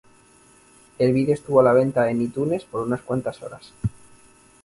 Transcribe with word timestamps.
El 0.97 1.13
vídeo 1.13 1.35
estuvo 1.35 1.59
a 1.59 1.63
la 1.63 1.73
venta 1.73 2.09
en 2.09 2.23
iTunes 2.23 2.65
por 2.65 2.81
unas 2.81 3.01
cuantas 3.03 3.39
horas. 3.43 3.71